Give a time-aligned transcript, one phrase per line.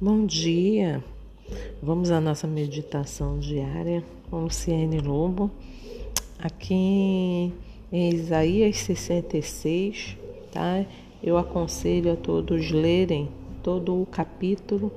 [0.00, 1.02] Bom dia.
[1.80, 5.48] Vamos à nossa meditação diária com Luciene Lobo.
[6.36, 7.52] Aqui
[7.92, 10.16] em Isaías 66,
[10.52, 10.84] tá?
[11.22, 13.28] Eu aconselho a todos lerem
[13.62, 14.90] todo o capítulo.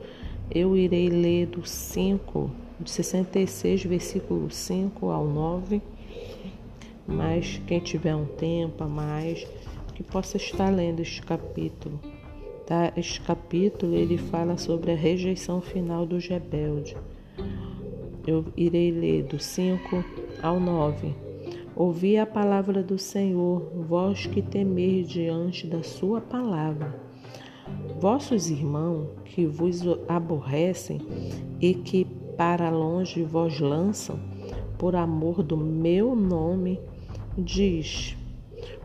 [0.49, 5.79] Eu irei ler do 5, de 66, versículo 5 ao 9.
[7.05, 9.47] Mas quem tiver um tempo a mais,
[9.93, 11.99] que possa estar lendo este capítulo
[12.67, 12.91] Tá?
[12.97, 16.97] Este capítulo ele fala sobre a rejeição final dos rebeldes.
[18.27, 20.03] Eu irei ler do 5
[20.43, 21.15] ao 9.
[21.73, 26.93] Ouvi a palavra do Senhor, vós que temer diante da sua palavra.
[28.01, 30.99] Vossos irmãos que vos aborrecem
[31.61, 32.03] e que
[32.35, 34.19] para longe vos lançam,
[34.77, 36.81] por amor do meu nome,
[37.37, 38.17] diz: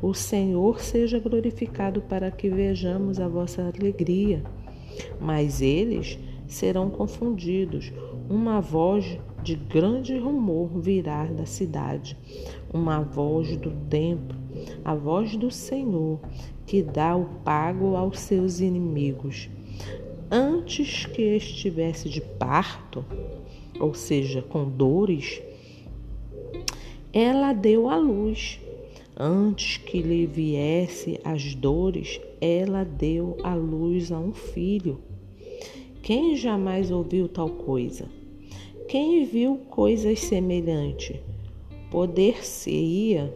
[0.00, 4.42] o Senhor seja glorificado para que vejamos a vossa alegria.
[5.20, 7.92] Mas eles serão confundidos.
[8.28, 12.16] Uma voz de grande rumor virá da cidade,
[12.72, 14.38] uma voz do templo,
[14.84, 16.20] a voz do Senhor,
[16.66, 19.48] que dá o pago aos seus inimigos.
[20.30, 23.04] Antes que estivesse de parto,
[23.78, 25.42] ou seja, com dores,
[27.12, 28.61] ela deu à luz
[29.24, 34.98] Antes que lhe viesse as dores, ela deu à luz a um filho.
[36.02, 38.08] Quem jamais ouviu tal coisa?
[38.88, 41.20] Quem viu coisas semelhantes?
[41.88, 43.32] Poder-se-ia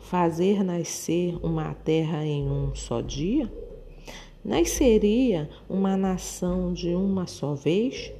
[0.00, 3.48] fazer nascer uma terra em um só dia?
[4.44, 8.12] Nasceria uma nação de uma só vez?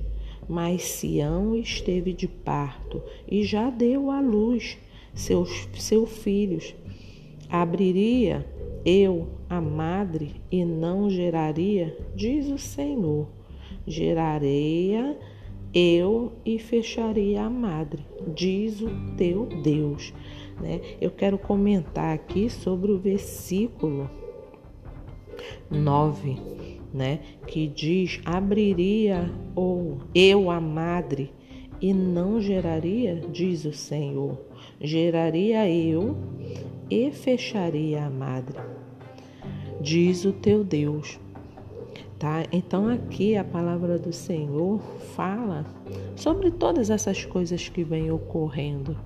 [0.48, 4.78] Mas Sião esteve de parto e já deu à luz
[5.14, 6.74] seus, seus filhos.
[7.52, 8.46] Abriria
[8.82, 13.28] eu a madre e não geraria, diz o Senhor.
[13.86, 15.18] Geraria
[15.74, 20.14] eu e fecharia a madre, diz o teu Deus.
[20.62, 20.80] Né?
[20.98, 24.08] Eu quero comentar aqui sobre o versículo
[25.70, 26.38] 9,
[26.90, 27.20] né?
[27.46, 31.30] que diz: Abriria ou eu a madre
[31.82, 34.38] e não geraria, diz o Senhor.
[34.80, 36.16] Geraria eu
[36.92, 38.58] e fecharia a madre,
[39.80, 41.18] diz o teu Deus.
[42.18, 42.44] Tá?
[42.52, 44.78] Então aqui a palavra do Senhor
[45.16, 45.64] fala
[46.14, 48.96] sobre todas essas coisas que vêm ocorrendo,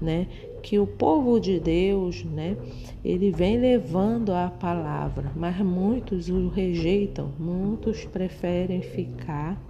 [0.00, 0.26] né?
[0.62, 2.56] Que o povo de Deus, né,
[3.04, 9.60] ele vem levando a palavra, mas muitos o rejeitam, muitos preferem ficar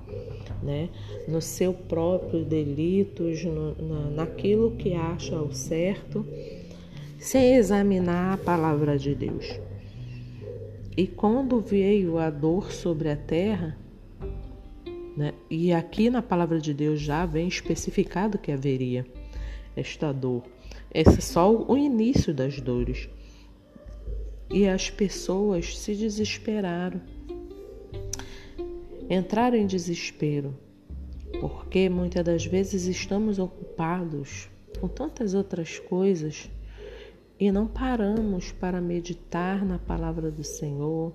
[0.62, 0.90] né,
[1.26, 6.26] no seu próprio delitos, no, na, naquilo que acha o certo
[7.22, 9.46] sem examinar a palavra de Deus.
[10.96, 13.78] E quando veio a dor sobre a terra,
[15.16, 19.06] né, e aqui na palavra de Deus já vem especificado que haveria
[19.76, 20.42] esta dor.
[20.92, 23.08] Esse é só o início das dores.
[24.50, 27.00] E as pessoas se desesperaram,
[29.08, 30.58] entraram em desespero,
[31.40, 34.50] porque muitas das vezes estamos ocupados
[34.80, 36.50] com tantas outras coisas
[37.42, 41.12] e não paramos para meditar na palavra do Senhor,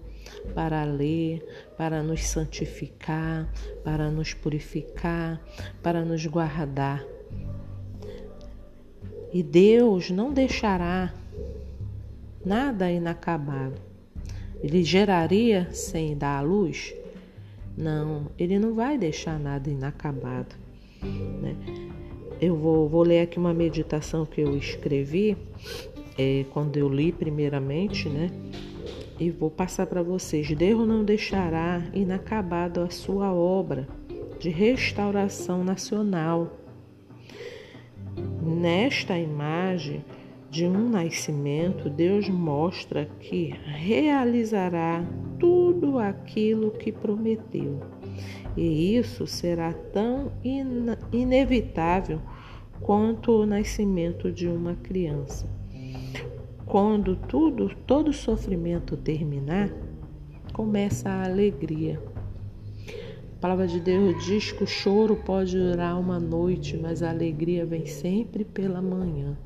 [0.54, 1.42] para ler,
[1.78, 3.50] para nos santificar,
[3.82, 5.42] para nos purificar,
[5.82, 7.02] para nos guardar.
[9.32, 11.14] E Deus não deixará
[12.46, 13.80] nada inacabado.
[14.62, 16.94] Ele geraria sem dar a luz?
[17.78, 20.58] Não, ele não vai deixar nada inacabado.
[21.02, 21.56] Né?
[22.42, 25.38] Eu vou, vou ler aqui uma meditação que eu escrevi
[26.18, 28.30] é, quando eu li primeiramente, né?
[29.20, 30.50] E vou passar para vocês.
[30.56, 33.88] Deus não deixará inacabado a sua obra
[34.40, 36.58] de restauração nacional.
[38.42, 40.04] Nesta imagem
[40.50, 45.04] de um nascimento, Deus mostra que realizará
[45.40, 47.80] tudo aquilo que prometeu.
[48.56, 52.20] E isso será tão in inevitável
[52.82, 55.57] quanto o nascimento de uma criança.
[56.68, 59.72] Quando tudo, todo sofrimento terminar,
[60.52, 61.98] começa a alegria.
[63.38, 67.66] A palavra de Deus diz que o choro pode durar uma noite, mas a alegria
[67.66, 69.38] vem sempre pela manhã.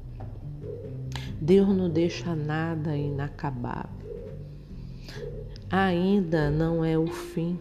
[1.39, 3.89] Deus não deixa nada inacabado.
[5.69, 7.59] Ainda não é o fim.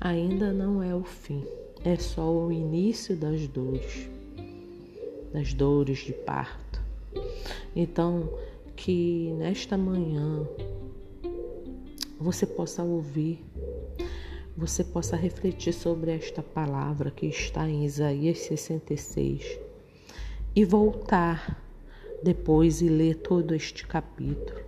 [0.00, 1.42] Ainda não é o fim.
[1.84, 4.08] É só o início das dores,
[5.32, 6.65] das dores de parto
[7.76, 8.28] então,
[8.74, 10.48] que nesta manhã
[12.18, 13.44] você possa ouvir
[14.56, 19.60] você possa refletir sobre esta palavra que está em Isaías 66
[20.54, 21.62] e voltar
[22.22, 24.58] depois e ler todo este capítulo,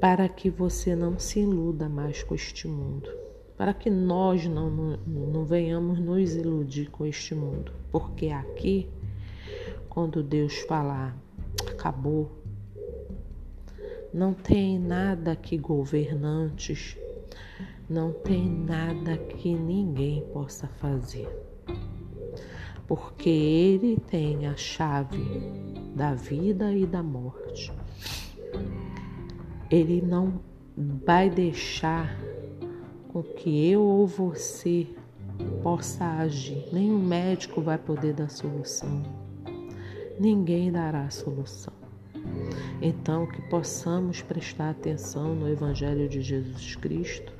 [0.00, 3.10] para que você não se iluda mais com este mundo,
[3.56, 8.88] para que nós não, não, não venhamos nos iludir com este mundo, porque aqui,
[9.98, 11.12] quando Deus falar,
[11.68, 12.30] acabou,
[14.14, 16.96] não tem nada que governantes,
[17.90, 21.28] não tem nada que ninguém possa fazer
[22.86, 25.20] porque Ele tem a chave
[25.96, 27.72] da vida e da morte.
[29.68, 30.40] Ele não
[31.04, 32.16] vai deixar
[33.08, 34.86] com que eu ou você
[35.60, 36.68] possa agir.
[36.72, 39.27] Nenhum médico vai poder dar solução.
[40.18, 41.72] Ninguém dará a solução.
[42.82, 47.32] Então, que possamos prestar atenção no Evangelho de Jesus Cristo.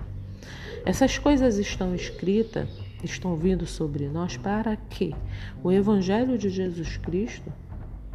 [0.84, 2.68] Essas coisas estão escritas
[3.04, 5.14] estão vindo sobre nós para que
[5.62, 7.52] o Evangelho de Jesus Cristo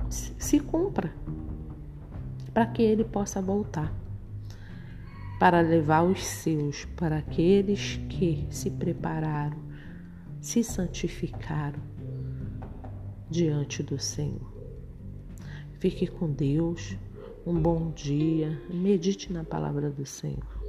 [0.09, 1.13] se cumpra,
[2.53, 3.93] para que ele possa voltar,
[5.39, 9.57] para levar os seus, para aqueles que se prepararam,
[10.39, 11.79] se santificaram
[13.29, 14.52] diante do Senhor.
[15.83, 16.95] Fique com Deus,
[17.45, 20.62] um bom dia, medite na palavra do Senhor.